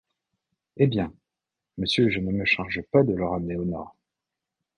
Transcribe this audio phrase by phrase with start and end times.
[0.77, 1.13] Eh bien!
[1.77, 3.95] monsieur, je ne me charge pas de le ramener au nord!…